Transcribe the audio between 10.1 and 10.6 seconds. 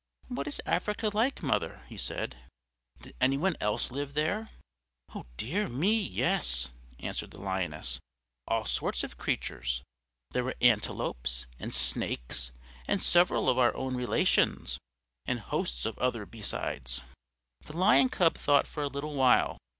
There were